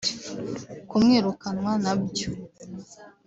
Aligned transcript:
Kumwirukanwa 0.89 1.71
nabyo 1.83 2.29